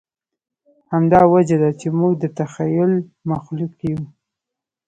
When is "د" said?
2.19-2.23